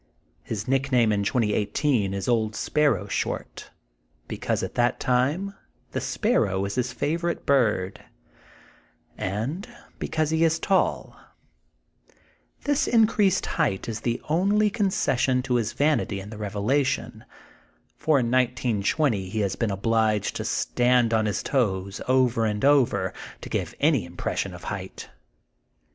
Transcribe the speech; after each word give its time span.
His 0.41 0.67
nick 0.67 0.91
name 0.91 1.11
in 1.11 1.23
2018 1.23 2.15
is 2.15 2.25
01d 2.25 2.55
Sparrow 2.55 3.07
Short,'' 3.07 3.69
be 4.27 4.35
cause 4.35 4.63
at 4.63 4.73
that 4.73 4.99
time 4.99 5.53
the 5.91 6.01
sparrow 6.01 6.65
is 6.65 6.73
his 6.73 6.91
favorite 6.91 7.45
bird, 7.45 8.03
and 9.15 9.67
because 9.99 10.31
he 10.31 10.43
is 10.43 10.57
tall. 10.57 11.15
This 12.63 12.87
increased 12.87 13.45
80 13.45 13.49
THE 13.51 13.53
GOLDEN 13.53 13.75
BOOK 13.75 13.77
OF 13.77 13.77
SPRINGFIELD 13.77 13.79
height 13.79 13.89
is 13.89 14.01
the 14.01 14.21
only 14.57 14.69
concession 14.71 15.43
to 15.43 15.55
his 15.57 15.73
vanity 15.73 16.19
in 16.19 16.31
the 16.31 16.39
revelation, 16.39 17.23
for 17.95 18.17
in 18.17 18.31
1920 18.31 19.29
he 19.29 19.41
has 19.41 19.55
been 19.55 19.69
obliged 19.69 20.35
to 20.37 20.43
stand 20.43 21.13
on 21.13 21.27
his 21.27 21.43
toes 21.43 22.01
over 22.07 22.45
and 22.47 22.65
over, 22.65 23.13
to 23.41 23.49
give 23.49 23.75
any 23.79 24.05
impression 24.05 24.55
of 24.55 24.63
height. 24.63 25.09